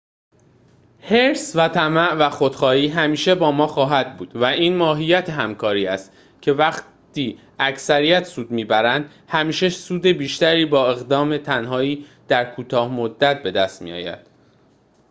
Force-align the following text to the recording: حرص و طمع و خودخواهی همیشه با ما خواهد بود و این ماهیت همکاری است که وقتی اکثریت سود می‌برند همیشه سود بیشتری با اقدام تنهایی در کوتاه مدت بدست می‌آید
حرص 0.99 1.55
و 1.55 1.69
طمع 1.69 2.13
و 2.13 2.29
خودخواهی 2.29 2.87
همیشه 2.87 3.35
با 3.35 3.51
ما 3.51 3.67
خواهد 3.67 4.17
بود 4.17 4.35
و 4.35 4.43
این 4.43 4.75
ماهیت 4.75 5.29
همکاری 5.29 5.87
است 5.87 6.11
که 6.41 6.51
وقتی 6.53 7.39
اکثریت 7.59 8.23
سود 8.25 8.51
می‌برند 8.51 9.11
همیشه 9.27 9.69
سود 9.69 10.05
بیشتری 10.07 10.65
با 10.65 10.91
اقدام 10.91 11.37
تنهایی 11.37 12.05
در 12.27 12.51
کوتاه 12.55 12.87
مدت 12.91 13.43
بدست 13.43 13.81
می‌آید 13.81 14.19